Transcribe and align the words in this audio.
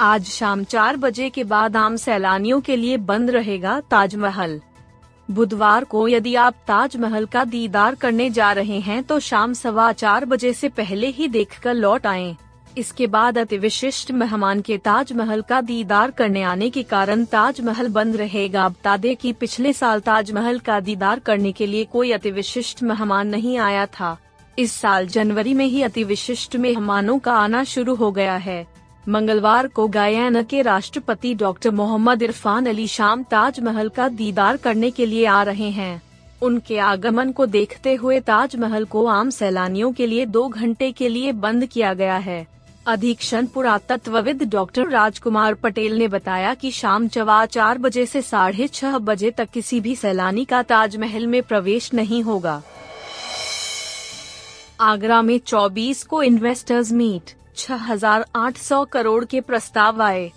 आज 0.00 0.24
शाम 0.24 0.62
चार 0.64 0.96
बजे 0.96 1.28
के 1.30 1.42
बाद 1.44 1.76
आम 1.76 1.96
सैलानियों 1.96 2.60
के 2.60 2.76
लिए 2.76 2.96
बंद 2.98 3.30
रहेगा 3.30 3.78
ताजमहल। 3.80 4.60
बुधवार 5.28 5.84
को 5.84 6.06
यदि 6.08 6.34
आप 6.34 6.54
ताजमहल 6.68 7.26
का 7.26 7.42
दीदार 7.44 7.94
करने 7.94 8.28
जा 8.30 8.52
रहे 8.52 8.78
हैं 8.80 9.02
तो 9.02 9.18
शाम 9.20 9.52
सवा 9.52 9.90
चार 9.92 10.24
बजे 10.24 10.52
से 10.52 10.68
पहले 10.68 11.08
ही 11.08 11.28
देखकर 11.28 11.74
लौट 11.74 12.06
आए। 12.06 12.34
इसके 12.78 13.06
बाद 13.08 13.38
अति 13.38 13.58
विशिष्ट 13.58 14.12
मेहमान 14.12 14.60
के 14.60 14.78
ताजमहल 14.78 15.42
का 15.42 15.60
दीदार 15.60 16.10
करने 16.10 16.42
आने 16.44 16.70
के 16.70 16.82
कारण 16.86 17.24
ताजमहल 17.26 17.88
बंद 17.90 18.16
रहेगा। 18.16 18.68
बता 18.68 18.96
दें 18.96 19.14
कि 19.16 19.32
पिछले 19.34 19.72
साल 19.72 20.00
ताजमहल 20.00 20.58
का 20.60 20.80
दीदार 20.80 21.18
करने 21.20 21.52
के 21.52 21.66
लिए 21.66 21.84
कोई 21.84 22.12
अति 22.12 22.30
विशिष्ट 22.30 22.82
मेहमान 22.82 23.28
नहीं 23.28 23.56
आया 23.58 23.86
था। 23.90 24.16
इस 24.58 24.72
साल 24.72 25.06
जनवरी 25.08 25.54
में 25.54 25.66
ही 25.66 25.82
अति 25.82 26.04
विशिष्ट 26.06 26.56
मेहमानों 26.58 27.18
का 27.18 27.32
आना 27.34 27.64
शुरू 27.66 27.94
हो 27.94 28.12
गया 28.12 28.36
है। 28.38 28.66
मंगलवार 29.08 29.66
को 29.66 29.88
गयाना 29.88 30.42
के 30.42 30.62
राष्ट्रपति 30.62 31.34
डॉक्टर 31.34 31.70
मोहम्मद 31.70 32.22
इरफान 32.22 32.66
अली 32.66 32.86
शाम 32.86 33.22
ताजमहल 33.22 33.88
का 33.88 34.08
दीदार 34.08 34.56
करने 34.56 34.90
के 34.90 35.06
लिए 35.06 35.24
आ 35.26 35.42
रहे 35.42 35.70
हैं। 35.70 36.02
उनके 36.42 36.78
आगमन 36.78 37.32
को 37.32 37.46
देखते 37.46 37.94
हुए 37.94 38.20
ताजमहल 38.20 38.84
को 38.84 39.06
आम 39.06 39.30
सैलानियों 39.30 39.92
के 39.92 40.06
लिए 40.06 40.26
दो 40.26 40.48
घंटे 40.48 40.92
के 40.92 41.08
लिए 41.08 41.32
बंद 41.32 41.66
किया 41.66 41.94
गया 41.94 42.16
है। 42.16 42.46
अधीक्षण 42.86 43.46
पुरातत्वविद 43.46 44.42
डॉक्टर 44.42 44.88
राजकुमार 44.88 45.54
पटेल 45.54 45.98
ने 45.98 46.08
बताया 46.08 46.54
कि 46.54 46.70
शाम 46.70 47.08
चवा 47.08 47.46
चार 47.46 47.78
बजे 47.78 48.06
से 48.06 48.22
साढ़े 48.22 48.68
छह 48.68 48.98
बजे 48.98 49.30
तक 49.30 49.50
किसी 49.50 49.80
भी 49.80 49.96
सैलानी 49.96 50.44
का 50.44 50.62
ताजमहल 50.62 51.26
में 51.26 51.42
प्रवेश 51.42 51.94
नहीं 51.94 52.22
होगा। 52.22 52.62
आगरा 54.80 55.22
में 55.22 55.38
24 55.38 56.02
को 56.02 56.22
इन्वेस्टर्स 56.22 56.92
मीट 56.92 57.39
6,800 57.56 58.84
करोड़ 58.84 59.24
के 59.24 59.40
प्रस्ताव 59.40 60.02
आए। 60.02 60.32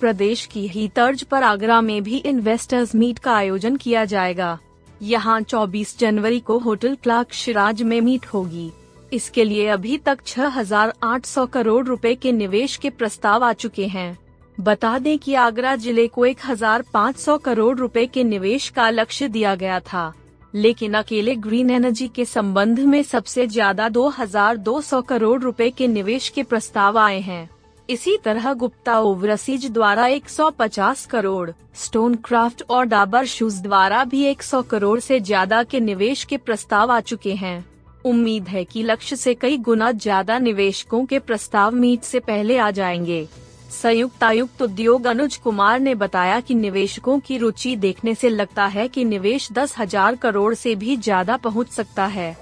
प्रदेश 0.00 0.46
की 0.46 0.66
ही 0.68 0.88
तर्ज 0.88 1.22
पर 1.22 1.42
आगरा 1.42 1.80
में 1.80 2.02
भी 2.02 2.16
इन्वेस्टर्स 2.16 2.94
मीट 2.94 3.18
का 3.18 3.34
आयोजन 3.34 3.76
किया 3.76 4.04
जाएगा। 4.04 4.58
यहाँ 5.02 5.40
24 5.40 5.98
जनवरी 5.98 6.40
को 6.40 6.58
होटल 6.58 6.94
क्लार्क 6.94 7.32
शिराज 7.32 7.82
में 7.82 8.00
मीट 8.00 8.26
होगी। 8.26 8.70
इसके 9.12 9.44
लिए 9.44 9.66
अभी 9.68 9.98
तक 9.98 10.18
6,800 10.26 11.46
करोड़ 11.46 11.86
रुपए 11.86 12.14
के 12.14 12.32
निवेश 12.32 12.76
के 12.76 12.90
प्रस्ताव 12.90 13.44
आ 13.44 13.52
चुके 13.52 13.86
हैं। 13.86 14.18
बता 14.60 14.98
दें 14.98 15.18
कि 15.18 15.34
आगरा 15.34 15.76
ज़िले 15.76 16.06
को 16.08 16.26
1,500 16.26 17.38
करोड़ 17.38 17.76
रुपए 17.78 18.06
के 18.06 18.24
निवेश 18.24 18.68
का 18.68 18.90
लक्ष्य 18.90 19.28
दिया 19.28 19.54
गया 19.54 19.80
था। 19.80 20.12
लेकिन 20.54 20.94
अकेले 20.94 21.34
ग्रीन 21.36 21.70
एनर्जी 21.70 22.08
के 22.08 22.24
संबंध 22.24 22.80
में 22.80 23.02
सबसे 23.02 23.46
ज़्यादा 23.46 23.88
2,200 23.88 25.02
करोड़ 25.02 25.40
रुपए 25.42 25.70
के 25.70 25.86
निवेश 25.88 26.28
के 26.28 26.42
प्रस्ताव 26.42 26.98
आए 26.98 27.20
हैं। 27.20 27.48
इसी 27.88 28.16
तरह 28.16 28.52
गुप्ता 28.54 28.98
ओवरसीज 29.00 29.66
द्वारा 29.70 30.06
150 30.08 31.04
करोड़ 31.06 31.50
स्टोन 31.74 32.14
क्राफ्ट 32.14 32.62
और 32.70 32.84
डाबर 32.84 33.26
शूज़ 33.26 33.62
द्वारा 33.62 34.04
भी 34.04 34.22
100 34.24 34.62
करोड़ 34.62 34.98
से 35.00 35.20
ज़्यादा 35.20 35.62
के 35.62 35.80
निवेश 35.80 36.24
के 36.24 36.36
प्रस्ताव 36.36 36.92
आ 36.92 37.00
चुके 37.00 37.34
हैं। 37.34 37.64
उम्मीद 38.04 38.48
है 38.48 38.64
कि 38.64 38.82
लक्ष्य 38.82 39.16
से 39.16 39.34
कई 39.34 39.56
गुना 39.58 39.90
ज़्यादा 39.92 40.38
निवेशकों 40.38 41.04
के 41.04 41.18
प्रस्ताव 41.18 41.74
मीट 41.74 42.02
से 42.02 42.20
पहले 42.20 42.58
आ 42.58 42.70
जाएँगे। 42.70 43.26
संयुक्त 43.72 44.24
आयुक्त 44.24 44.62
उद्योग 44.62 45.06
अनुज 45.06 45.36
कुमार 45.36 45.80
ने 45.80 45.94
बताया 45.94 46.38
कि 46.40 46.54
निवेशकों 46.54 47.18
की 47.20 47.36
रुचि 47.38 47.74
देखने 47.76 48.14
से 48.14 48.28
लगता 48.28 48.66
है 48.66 48.86
कि 48.88 49.04
निवेश 49.04 49.48
दस 49.52 49.74
हज़ार 49.78 50.16
करोड़ 50.16 50.54
से 50.54 50.74
भी 50.74 50.96
ज़्यादा 50.96 51.36
पहुँच 51.36 51.68
सकता 51.68 52.06
है। 52.06 52.36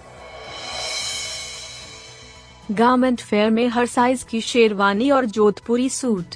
गारमेंट 2.73 3.21
फेयर 3.21 3.51
में 3.51 3.67
हर 3.69 3.87
साइज़ 3.87 4.25
की 4.25 4.41
शेरवानी 4.41 5.11
और 5.11 5.27
जोधपुरी 5.27 5.89
सूट। 5.89 6.35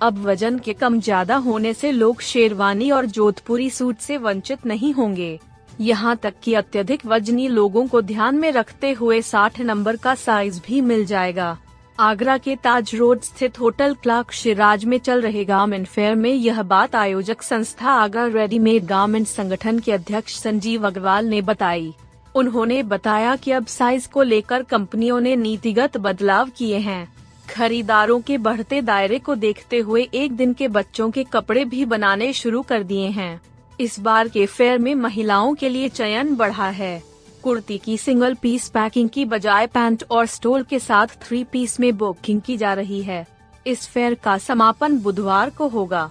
अब 0.00 0.18
वज़न 0.18 0.58
के 0.58 0.72
कम 0.72 1.00
ज़्यादा 1.00 1.36
होने 1.36 1.72
से 1.74 1.90
लोग 1.92 2.20
शेरवानी 2.22 2.90
और 2.90 3.06
जोधपुरी 3.08 3.68
सूट 3.70 3.98
से 3.98 4.16
वंचित 4.16 4.66
नहीं 4.66 4.92
होंगे। 4.94 5.38
यहाँ 5.80 6.16
तक 6.16 6.34
कि 6.42 6.54
अत्यधिक 6.54 7.06
वजनी 7.06 7.46
लोगों 7.48 7.86
को 7.86 8.02
ध्यान 8.02 8.34
में 8.34 8.50
रखते 8.52 8.92
हुए 8.92 9.20
60 9.22 9.60
नंबर 9.60 9.96
का 9.96 10.14
साइज़ 10.14 10.60
भी 10.66 10.80
मिल 10.80 11.04
जाएगा। 11.06 11.56
आगरा 12.00 12.38
के 12.38 12.56
ताज 12.56 12.94
रोड 12.94 13.20
स्थित 13.20 13.60
होटल 13.60 13.94
क्लार्क 13.94 14.32
शिराज 14.32 14.84
में 14.84 14.98
चल 14.98 15.20
रहे 15.20 15.44
गार्मेंट 15.44 15.86
फेयर 15.86 16.14
में 16.14 16.30
यह 16.30 16.62
बात 16.62 16.94
आयोजक 16.94 17.42
संस्था 17.42 17.90
आगरा 17.90 18.26
रेडीमेड 18.26 18.84
गार्मेंट 18.84 19.26
संगठन 19.26 19.78
के 19.78 19.92
अध्यक्ष 19.92 20.34
संजीव 20.34 20.86
अग्रवाल 20.86 21.26
ने 21.26 21.40
बताई। 21.42 21.92
उन्होंने 22.34 22.82
बताया 22.82 23.36
कि 23.36 23.50
अब 23.50 23.66
साइज़ 23.66 24.08
को 24.08 24.22
लेकर 24.22 24.62
कंपनियों 24.62 25.20
ने 25.20 25.36
नीतिगत 25.36 25.96
बदलाव 25.96 26.50
किए 26.56 26.78
हैं। 26.78 27.08
खरीदारों 27.50 28.20
के 28.20 28.38
बढ़ते 28.38 28.82
दायरे 28.82 29.18
को 29.18 29.34
देखते 29.34 29.78
हुए 29.78 30.08
एक 30.14 30.32
दिन 30.32 30.52
के 30.52 30.68
बच्चों 30.68 31.10
के 31.10 31.24
कपड़े 31.24 31.64
भी 31.64 31.84
बनाने 31.84 32.32
शुरू 32.32 32.62
कर 32.62 32.82
दिए 32.82 33.08
हैं। 33.08 33.40
इस 33.80 34.00
बार 34.00 34.28
के 34.28 34.46
फेयर 34.46 34.78
में 34.78 34.94
महिलाओं 34.94 35.54
के 35.54 35.68
लिए 35.68 35.88
चयन 35.88 36.36
बढ़ा 36.36 36.68
है। 36.68 37.02
कुर्ती 37.46 37.76
की 37.78 37.96
सिंगल 37.98 38.34
पीस 38.34 38.68
पैकिंग 38.68 39.08
की 39.08 39.24
बजाय 39.24 39.66
पैंट 39.66 40.02
और 40.10 40.26
स्टोल 40.26 40.62
के 40.62 40.78
साथ 40.78 41.06
थ्री 41.22 41.42
पीस 41.44 41.78
में 41.80 41.96
बुकिंग 41.98 42.40
की 42.40 42.56
जा 42.56 42.72
रही 42.74 43.02
है 43.02 43.26
इस 43.66 43.86
फेयर 43.88 44.14
का 44.14 44.36
समापन 44.38 44.98
बुधवार 44.98 45.50
को 45.50 45.68
होगा 45.68 46.10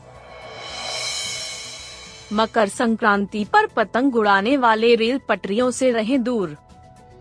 मकर 2.33 2.69
संक्रांति 2.69 3.43
पर 3.43 3.65
पतंग 3.65 4.15
उड़ाने 4.15 4.55
वाले 4.57 4.95
रेल 4.95 5.19
पटरियों 5.29 5.69
से 5.71 5.91
रहें 5.91 6.23
दूर 6.23 6.55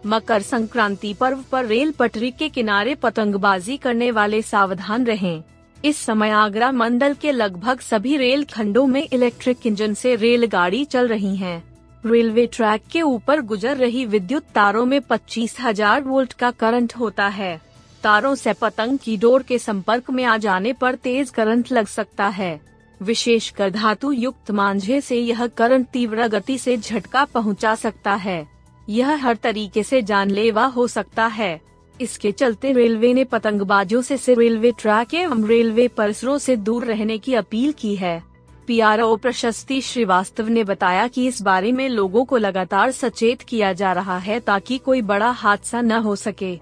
मकर 0.07 0.43
संक्रांति 0.43 1.15
पर्व 1.15 1.45
पर 1.53 1.67
रेल 1.67 1.93
पटरी 1.93 2.31
के 2.31 2.49
किनारे 2.49 2.95
पतंगबाजी 2.95 3.77
करने 3.77 4.11
वाले 4.11 4.43
सावधान 4.45 5.07
रहें। 5.07 5.43
इस 5.85 6.07
समय 6.07 6.31
आगरा 6.31 6.73
मंडल 6.73 7.15
के 7.15 7.33
लगभग 7.33 7.81
सभी 7.81 8.17
रेल 8.17 8.45
खंडों 8.45 8.87
में 8.87 9.09
इलेक्ट्रिक 9.13 9.67
इंजन 9.67 9.95
से 9.95 10.17
रेलगाड़ी 10.17 10.85
चल 10.85 11.09
रही 11.09 11.37
हैं। 11.37 11.74
रेलवे 12.07 12.47
ट्रैक 12.47 12.83
के 12.93 13.03
ऊपर 13.03 13.41
गुजर 13.41 13.77
रही 13.77 14.05
विद्युत 14.07 14.45
तारों 14.45 14.85
में 14.85 15.01
पच्चीस 15.01 15.57
हज़ार 15.61 16.03
वोल्ट 16.03 16.33
का 16.33 16.51
करंट 16.51 16.95
होता 16.97 17.27
है। 17.29 17.57
तारों 18.03 18.35
से 18.35 18.53
पतंग 18.53 18.99
की 18.99 19.17
डोर 19.17 19.43
के 19.43 19.59
संपर्क 19.59 20.11
में 20.11 20.25
आ 20.25 20.37
जाने 20.37 20.73
पर 20.73 20.95
तेज 20.95 21.31
करंट 21.31 21.73
लग 21.73 21.87
सकता 21.87 22.27
है। 22.29 22.61
विशेषकर 23.01 23.71
धातु 23.71 24.11
युक्त 24.13 24.51
मांझे 24.51 25.01
से 25.01 25.17
यह 25.17 25.47
करंट 25.47 25.87
तीव्र 25.87 26.27
गति 26.29 26.59
से 26.59 26.77
झटका 26.77 27.25
पहुँचा 27.25 27.75
सकता 27.75 28.15
है। 28.15 28.47
यह 28.89 29.15
हर 29.27 29.37
तरीके 29.37 29.83
से 29.83 30.03
जानलेवा 30.03 30.65
हो 30.67 30.87
सकता 30.87 31.27
है। 31.27 31.61
इसके 32.01 32.33
चलते 32.33 32.73
रेलवे 32.73 33.13
ने 33.15 33.25
पतंगबाजों 33.25 34.03
से, 34.03 34.17
से 34.17 34.35
रेलवे 34.35 34.73
ट्रैक 34.73 35.15
एवं 35.15 35.47
रेलवे 35.47 35.89
परिसरों 35.89 36.39
से 36.39 36.57
दूर 36.57 36.85
रहने 36.85 37.19
की 37.19 37.35
अपील 37.35 37.73
की 37.73 37.95
है। 37.97 38.23
पीआरओ 38.67 39.17
प्रशस्ति 39.17 39.81
श्रीवास्तव 39.81 40.49
ने 40.49 40.65
बताया 40.65 41.07
कि 41.09 41.27
इस 41.27 41.43
बारे 41.43 41.73
में 41.73 41.89
लोगों 41.89 42.25
को 42.25 42.37
लगातार 42.37 42.91
सचेत 42.91 43.43
किया 43.43 43.73
जा 43.73 43.93
रहा 43.93 44.19
है 44.19 44.41
ताकि 44.41 44.79
कोई 44.79 45.03
बड़ा 45.03 45.31
हादसा 45.31 45.81
न 45.81 45.93
हो 45.93 46.17
सके। 46.17 46.55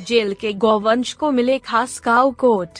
जेल 0.00 0.34
के 0.34 0.52
गौवंश 0.52 1.12
को 1.12 1.30
मिले 1.30 1.58
खास 1.58 1.98
काउ 1.98 2.30
कोट। 2.30 2.78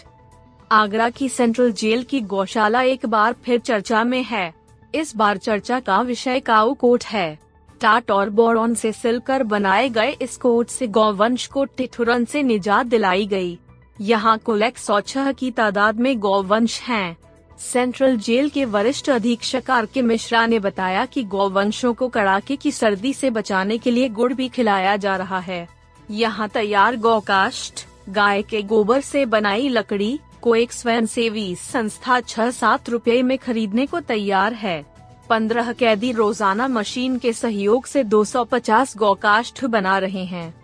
आगरा 0.73 1.09
की 1.11 1.29
सेंट्रल 1.29 1.73
जेल 1.73 2.03
की 2.03 2.21
गौशाला 2.21 2.83
एक 2.83 3.07
बार 3.07 3.35
फिर 3.45 3.59
चर्चा 3.59 4.05
में 4.05 4.23
है। 4.23 4.53
इस 4.95 5.17
बार 5.17 5.37
चर्चा 5.37 5.81
का 5.81 6.01
विषय 6.01 6.41
काउ 6.41 6.75
कोट 6.75 7.05
है। 7.05 7.39
टाट 7.81 8.11
और 8.11 8.31
बोरॉन 8.31 8.75
से 8.75 8.93
सिलकर 8.93 9.43
बनाए 9.43 9.89
गए 9.89 10.11
इस 10.23 10.37
कोट 10.37 10.69
से 10.69 10.87
गौवंश 10.87 11.47
को 11.47 11.65
टिठुरन 11.65 12.25
से 12.25 12.43
निजात 12.43 12.87
दिलाई 12.87 13.27
गई। 13.27 13.59
यहाँ 13.99 14.39
कुल 14.39 14.63
एक 14.63 14.79
सौ 14.79 15.01
छह 15.01 15.31
की 15.33 15.51
तादाद 15.51 16.01
में 16.01 16.19
गौवंश 16.21 16.81
हैं। 16.81 17.17
सेंट्रल 17.59 18.17
जेल 18.17 18.49
के 18.49 18.65
वरिष्ठ 18.65 19.11
अधीक्षक 19.11 19.71
आर 19.71 19.87
के 19.87 20.03
मिश्रा 20.03 20.45
ने 20.47 20.59
बताया 20.59 21.05
कि 21.07 21.23
गौवंशों 21.25 21.93
को 21.95 22.09
कड़ाके 22.09 22.57
की 22.57 22.71
सर्दी 22.73 23.13
से 23.13 23.31
बचाने 23.31 23.79
के 23.79 23.91
लिए 23.91 24.09
गुड़ 24.09 24.33
भी 24.33 24.49
खिलाया 24.49 24.97
जा 24.97 25.17
रहा 25.17 25.39
है। 25.39 25.69
यहाँ 26.11 26.49
तैयार 26.49 26.97
गौकाष्ठ 26.97 27.85
गाय 28.09 28.43
के 28.43 28.63
गोबर 28.63 29.01
से 29.01 29.25
बनाई 29.27 29.69
लकड़ी, 29.69 30.19
को 30.43 30.55
एक 30.55 30.73
स्वयं 30.73 31.07
सेवी 31.07 31.55
संस्था 31.55 32.21
छह 32.21 32.51
सात 32.51 32.91
रूपए 32.91 33.23
में 33.23 33.37
खरीदने 33.39 33.87
को 33.87 34.01
तैयार 34.01 34.53
है। 34.53 34.85
पंद्रह 35.31 35.73
कैदी 35.73 36.13
रोज़ाना 36.13 36.69
मशीन 36.69 37.19
के 37.19 37.33
सहयोग 37.33 37.87
से 37.87 38.05
250 38.05 38.97
गौकाष्ठ 38.97 39.65
बना 39.65 39.99
रहे 39.99 40.25
हैं। 40.25 40.64